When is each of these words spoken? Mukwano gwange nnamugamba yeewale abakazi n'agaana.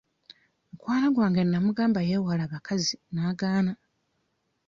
Mukwano 0.69 1.07
gwange 1.15 1.41
nnamugamba 1.43 1.99
yeewale 2.09 2.41
abakazi 2.45 2.95
n'agaana. 3.13 3.73